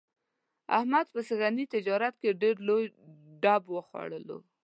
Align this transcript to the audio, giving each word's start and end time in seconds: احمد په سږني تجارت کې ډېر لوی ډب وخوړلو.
احمد 0.77 1.05
په 1.13 1.19
سږني 1.27 1.65
تجارت 1.73 2.15
کې 2.21 2.37
ډېر 2.41 2.55
لوی 2.67 2.83
ډب 3.41 3.63
وخوړلو. 3.71 4.37